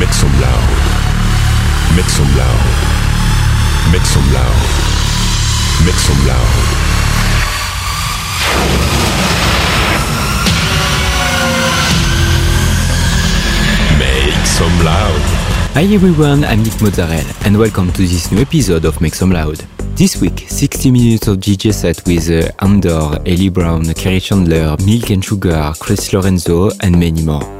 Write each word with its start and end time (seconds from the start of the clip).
Make 0.00 0.14
some 0.14 0.32
loud. 0.40 0.68
Make 1.94 2.08
some 2.08 2.34
loud. 2.34 2.64
Make 3.92 4.06
some 4.06 4.32
loud. 4.32 4.56
Make 5.84 6.00
some 6.00 6.26
loud. 6.26 6.54
Make 13.98 14.46
some 14.46 14.84
loud. 14.86 15.20
Hi 15.74 15.82
everyone, 15.92 16.44
I'm 16.44 16.62
Nick 16.62 16.80
Mozzarella 16.80 17.34
and 17.44 17.58
welcome 17.58 17.92
to 17.92 18.00
this 18.00 18.32
new 18.32 18.40
episode 18.40 18.86
of 18.86 19.02
Make 19.02 19.14
Some 19.14 19.32
Loud. 19.32 19.58
This 19.96 20.18
week, 20.18 20.46
60 20.48 20.90
minutes 20.90 21.28
of 21.28 21.36
DJ 21.36 21.74
set 21.74 22.02
with 22.06 22.30
uh, 22.30 22.50
Andor, 22.64 23.18
Ellie 23.26 23.50
Brown, 23.50 23.84
Kerri 23.84 24.22
Chandler, 24.22 24.76
Milk 24.86 25.10
and 25.10 25.22
Sugar, 25.22 25.74
Chris 25.78 26.10
Lorenzo, 26.14 26.70
and 26.80 26.98
many 26.98 27.22
more. 27.22 27.59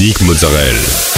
Sneak 0.00 0.22
Mozzarella. 0.22 1.09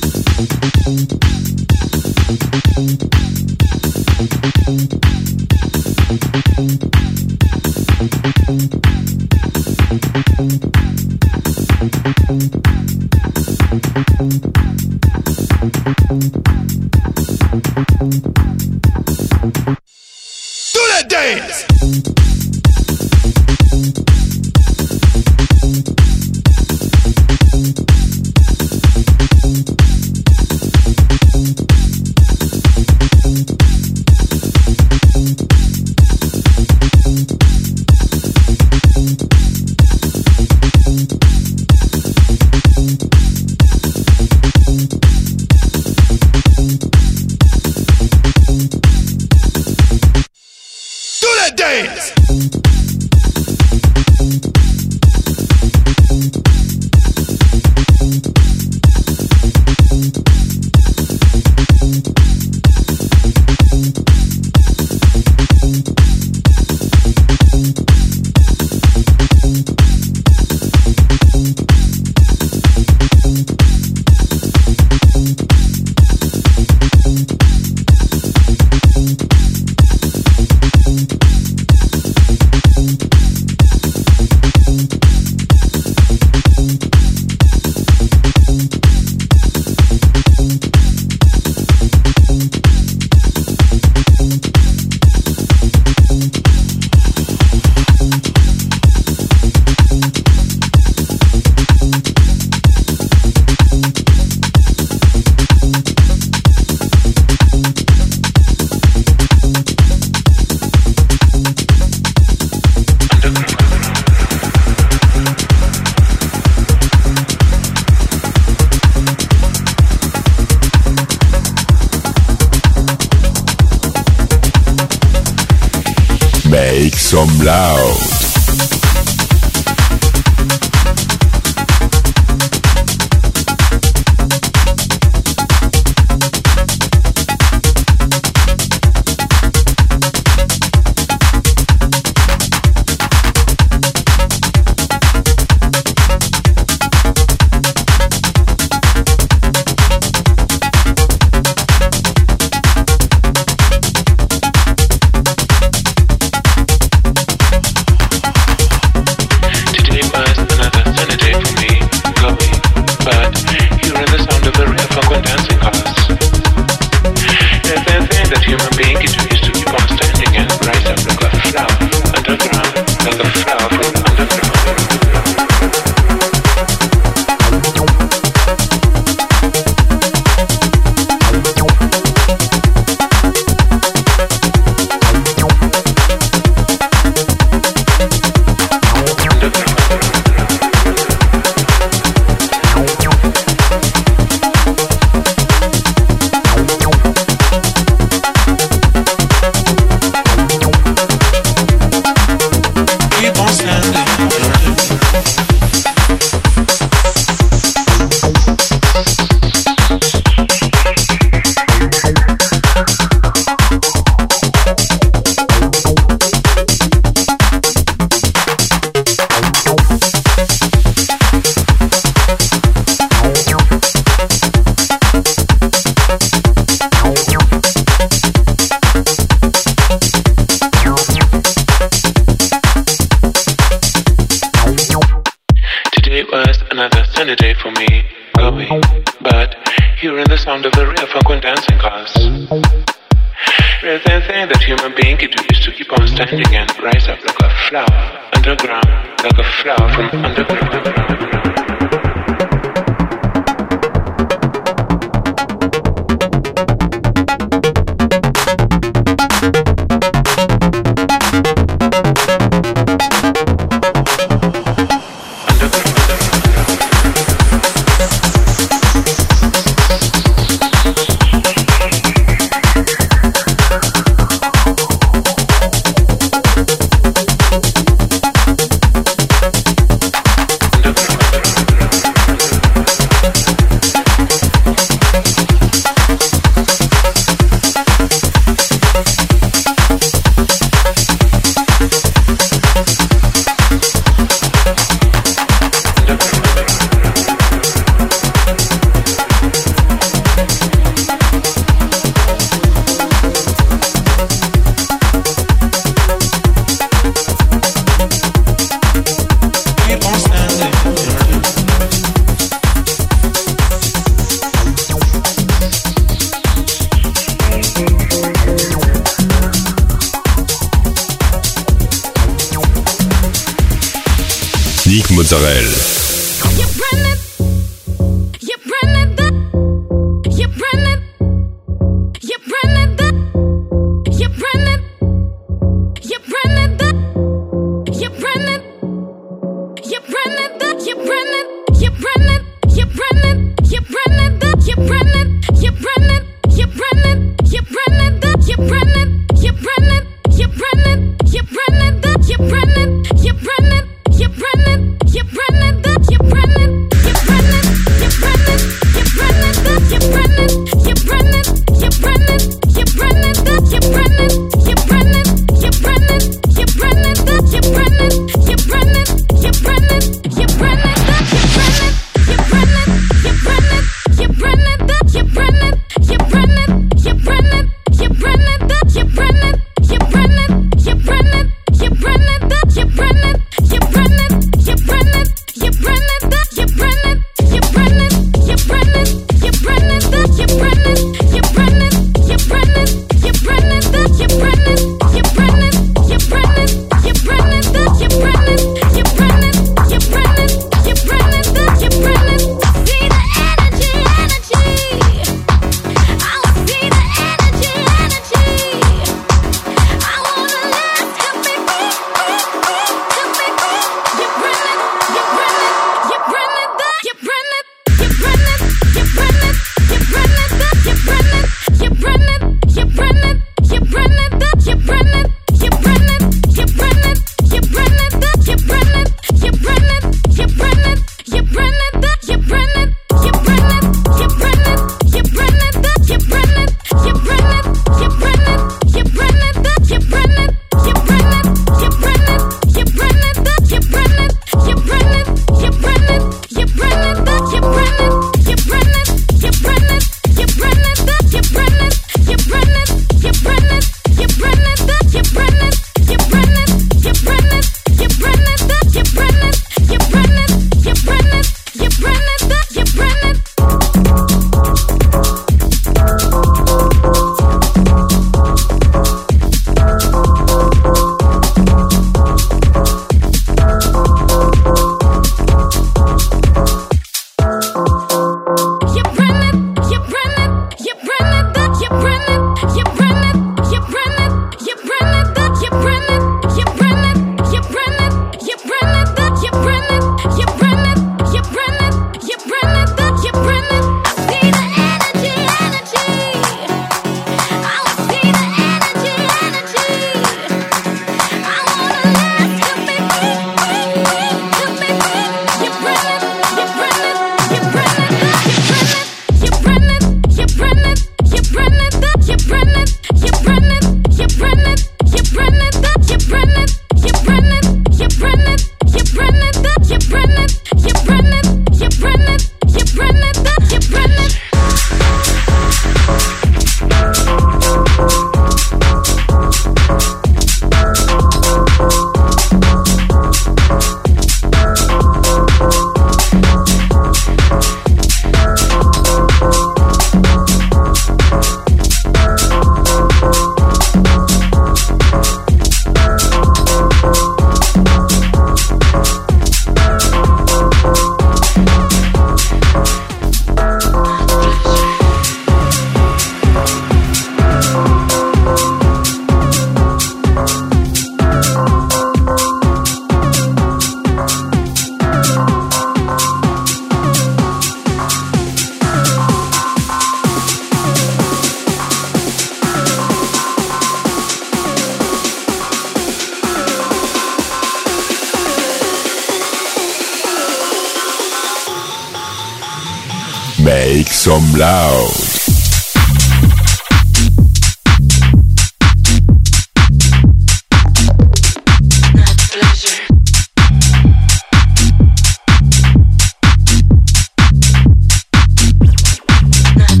Mozzarella. 599.77 600.00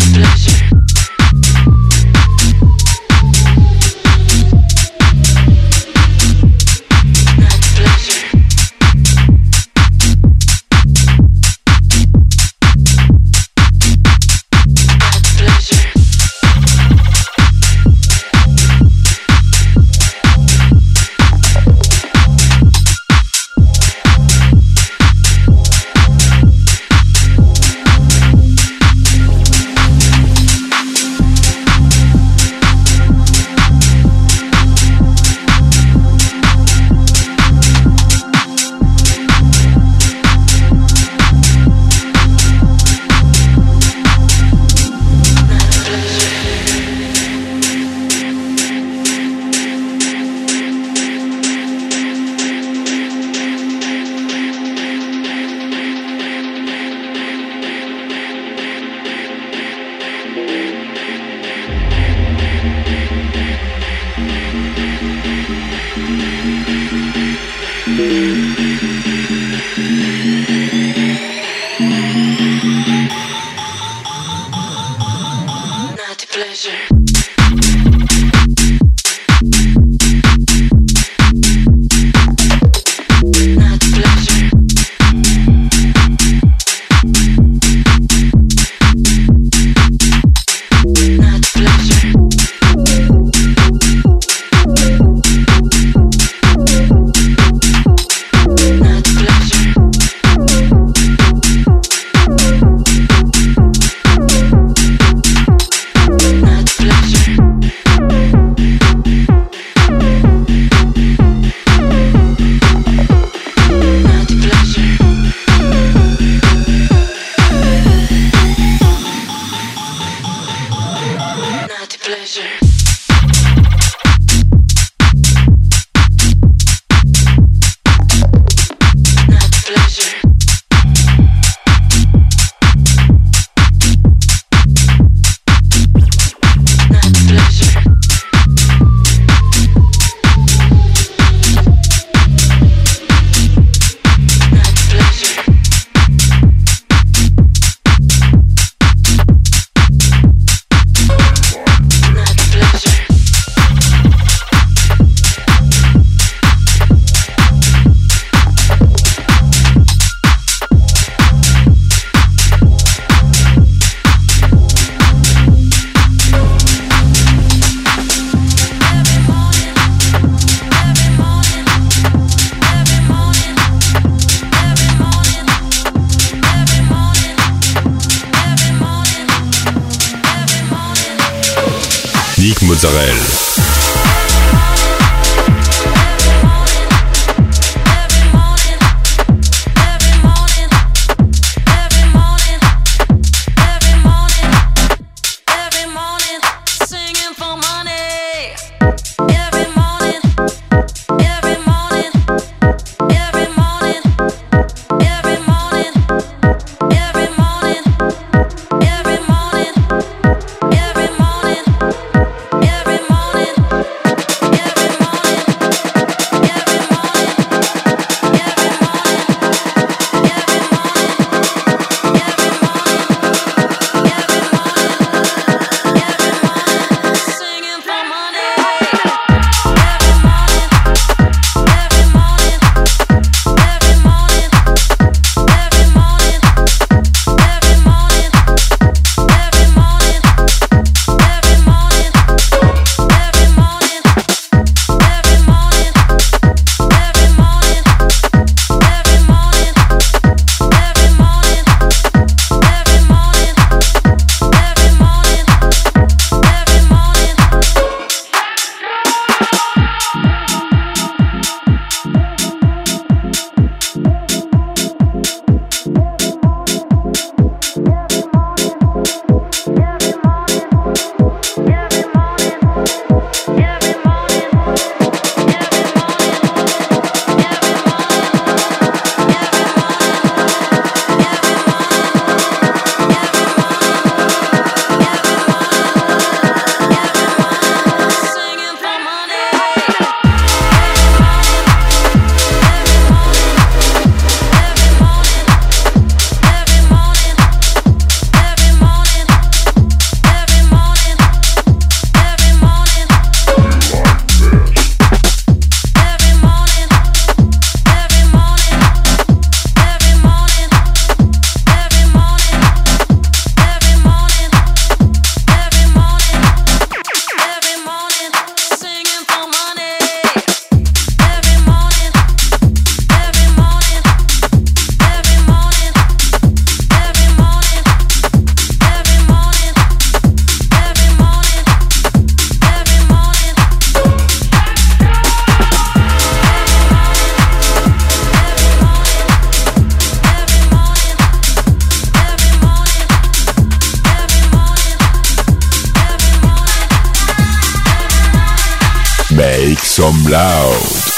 Some 349.91 350.23
loud. 350.31 351.10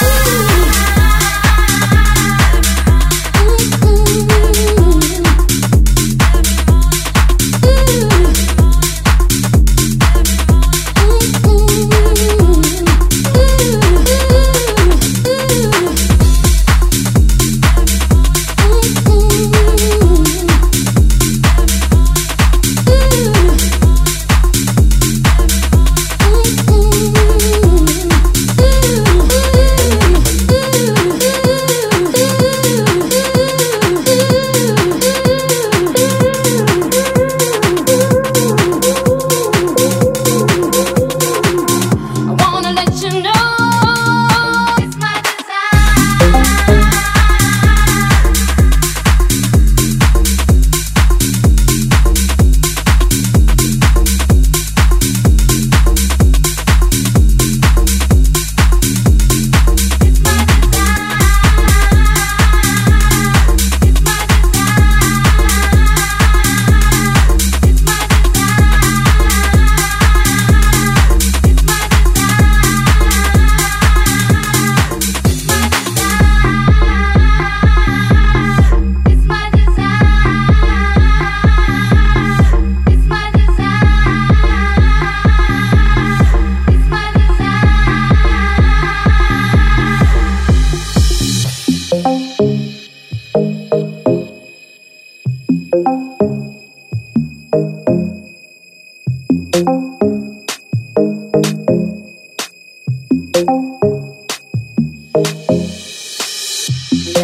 The 99.53 99.59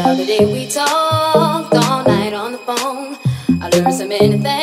other 0.06 0.26
day 0.28 0.46
we 0.46 0.68
talked 0.68 1.74
all 1.74 2.04
night 2.04 2.34
on 2.34 2.52
the 2.52 2.60
phone. 2.60 3.18
I 3.60 3.70
learned 3.70 3.94
so 3.96 4.08
many 4.08 4.38
things. 4.38 4.59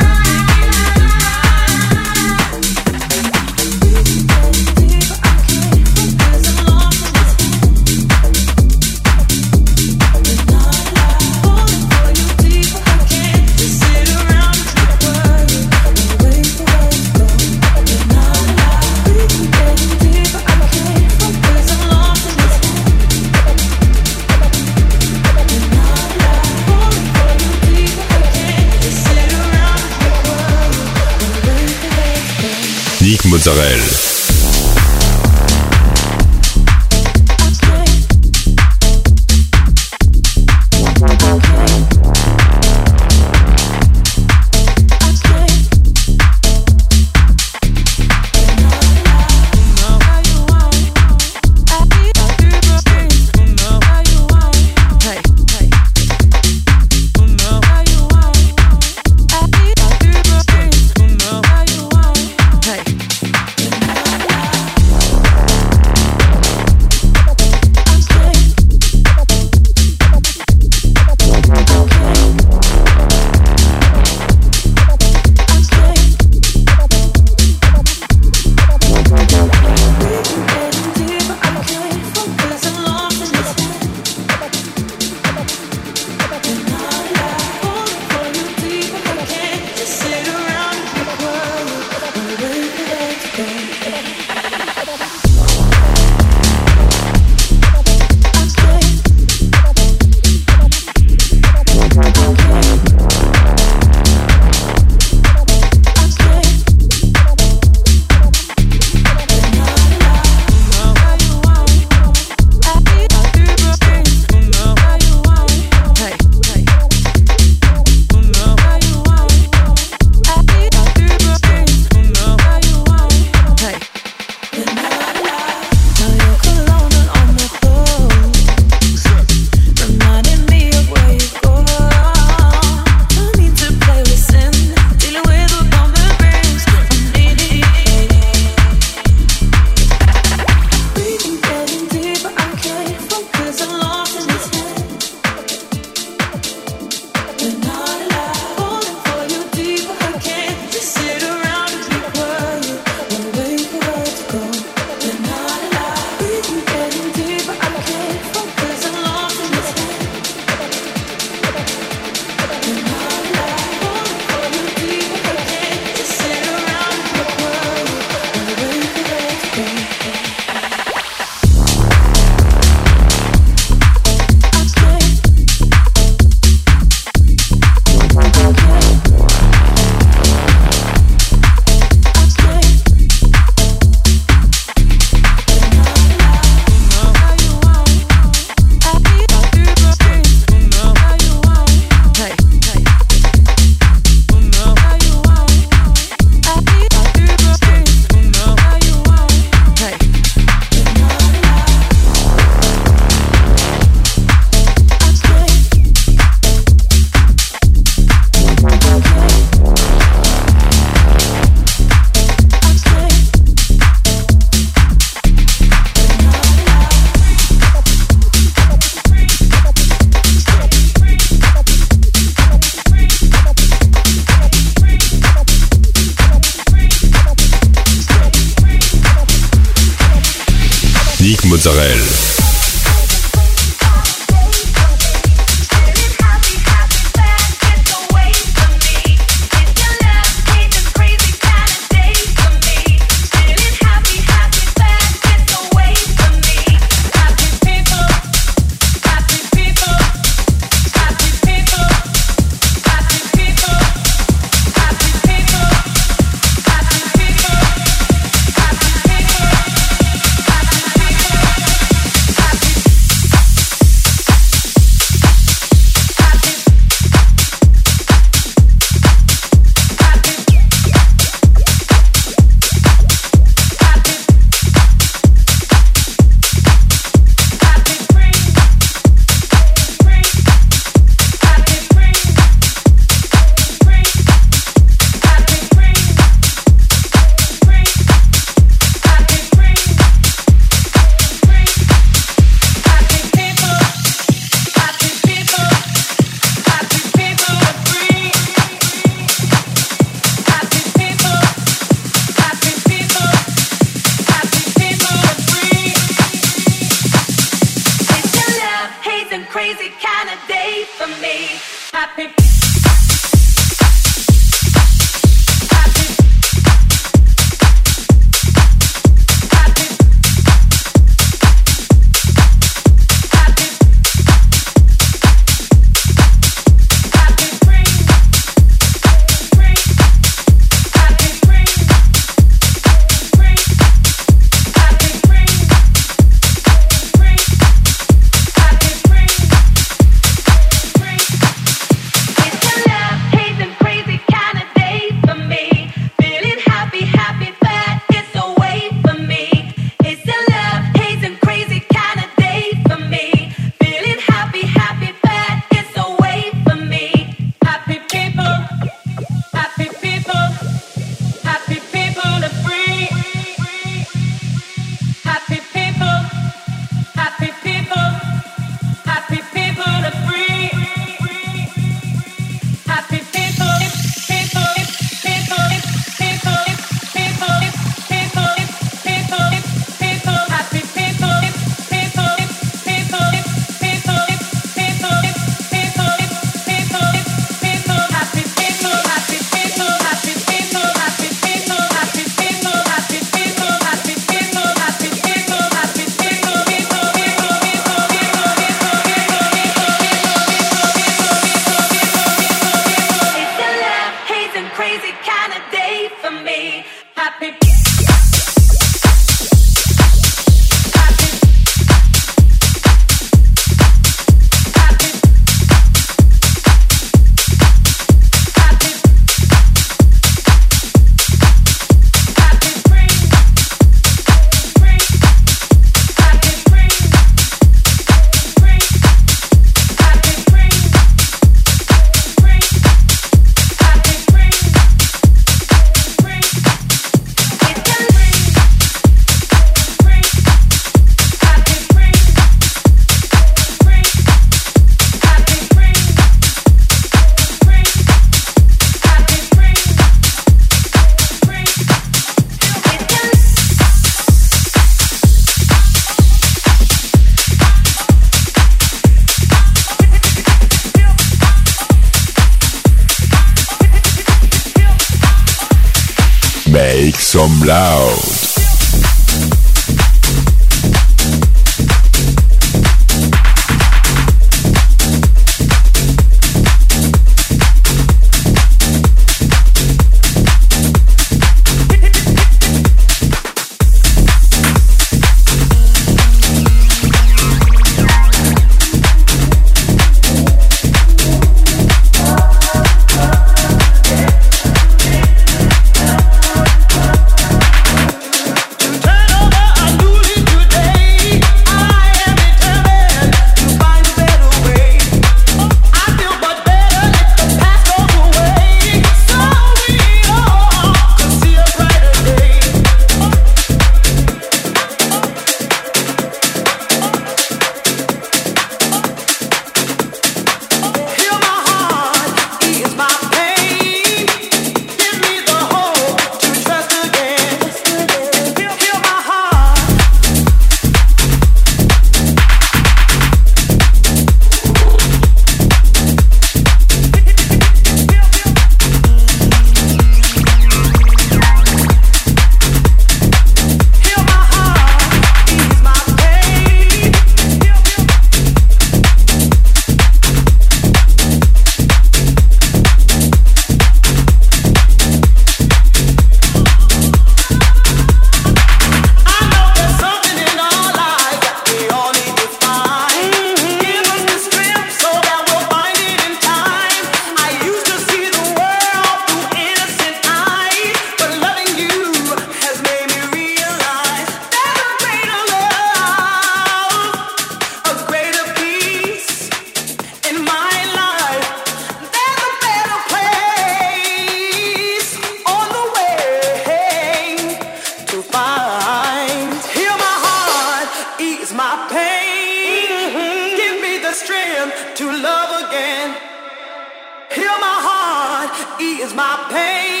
Mozzarella. 599.01 599.51
like 599.51 600.00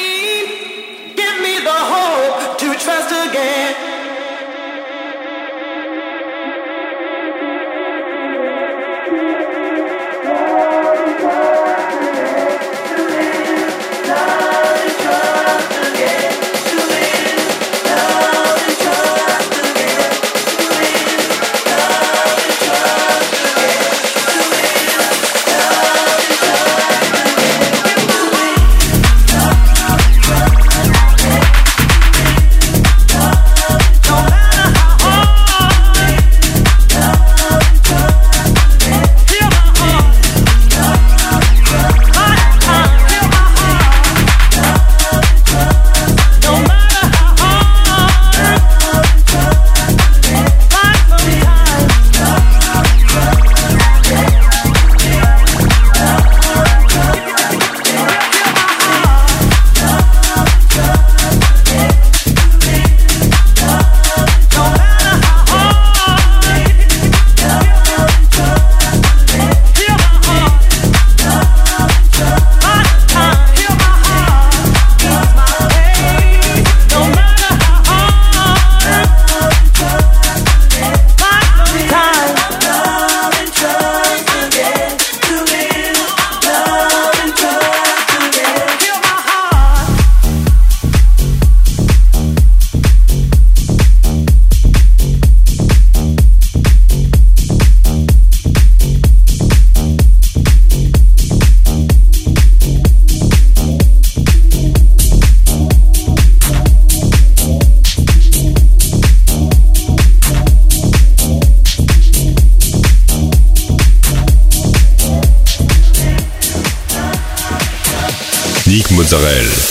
Israel. 119.13 119.70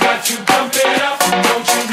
got 0.00 0.28
you 0.30 0.36
bumping 0.38 1.00
up, 1.00 1.18
don't 1.44 1.74
you? 1.74 1.85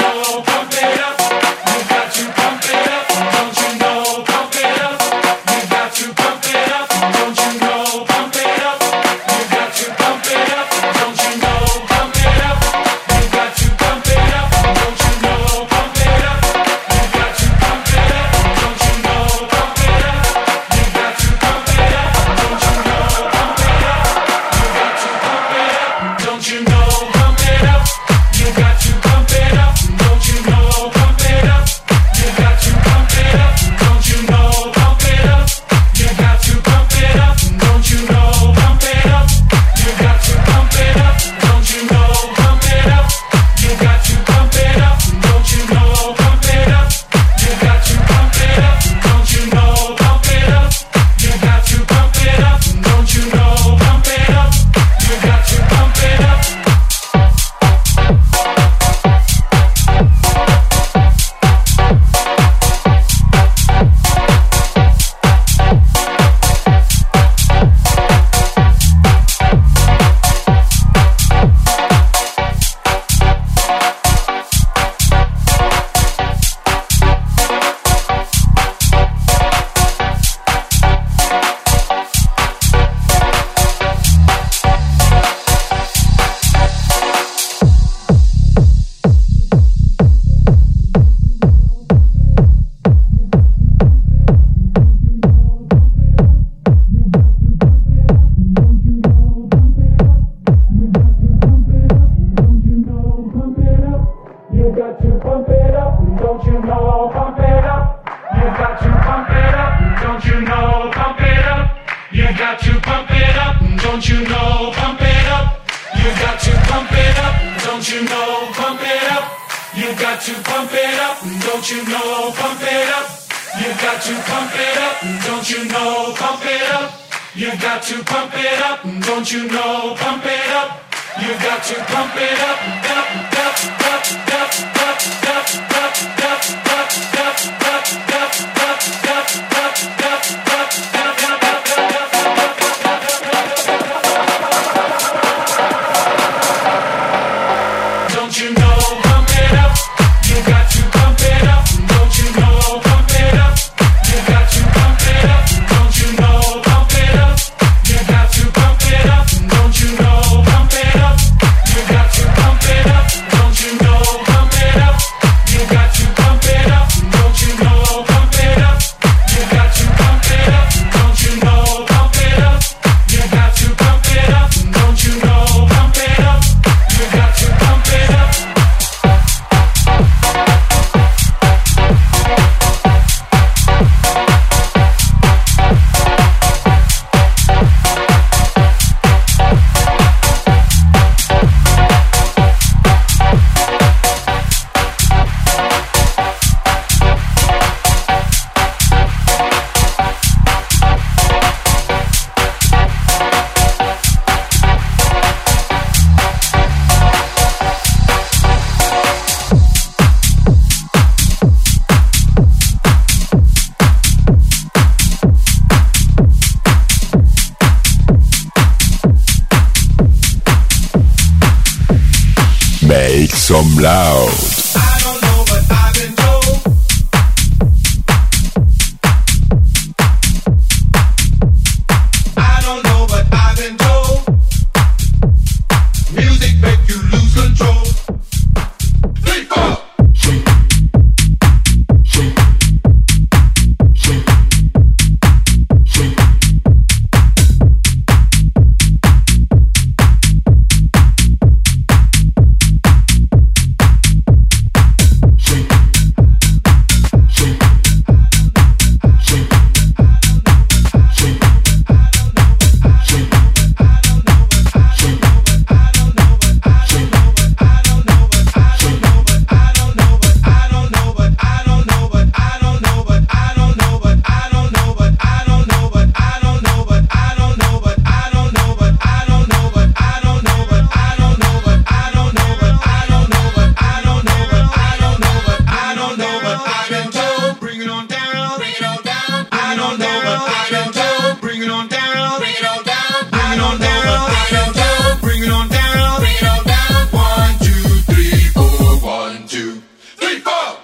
people. 300.34 300.83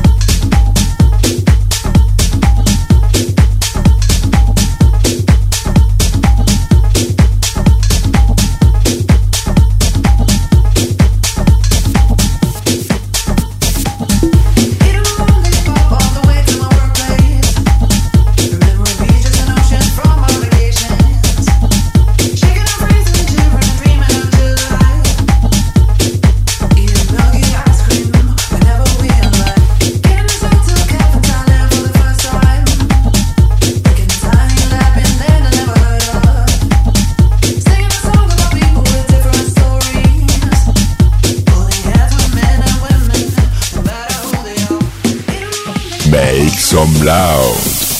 Loud. 47.03 47.90